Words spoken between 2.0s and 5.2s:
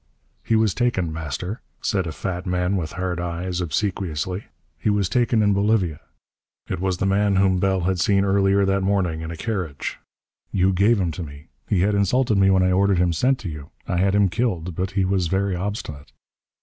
a fat man with hard eyes, obsequiously, "he was